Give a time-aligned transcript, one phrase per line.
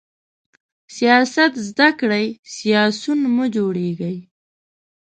[0.95, 4.17] سیاست زده کړئ، سیاسیون مه جوړیږئ!